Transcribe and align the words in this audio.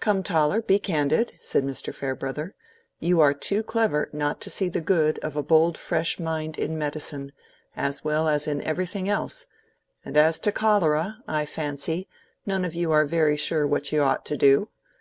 "Come, 0.00 0.24
Toller, 0.24 0.60
be 0.62 0.80
candid," 0.80 1.34
said 1.40 1.62
Mr. 1.62 1.94
Farebrother. 1.94 2.56
"You 2.98 3.20
are 3.20 3.32
too 3.32 3.62
clever 3.62 4.10
not 4.12 4.40
to 4.40 4.50
see 4.50 4.68
the 4.68 4.80
good 4.80 5.20
of 5.20 5.36
a 5.36 5.44
bold 5.44 5.78
fresh 5.78 6.18
mind 6.18 6.58
in 6.58 6.76
medicine, 6.76 7.30
as 7.76 8.02
well 8.02 8.28
as 8.28 8.48
in 8.48 8.60
everything 8.62 9.08
else; 9.08 9.46
and 10.04 10.16
as 10.16 10.40
to 10.40 10.50
cholera, 10.50 11.18
I 11.28 11.46
fancy, 11.46 12.08
none 12.44 12.64
of 12.64 12.74
you 12.74 12.90
are 12.90 13.06
very 13.06 13.36
sure 13.36 13.64
what 13.64 13.92
you 13.92 14.02
ought 14.02 14.24
to 14.26 14.36
do. 14.36 14.70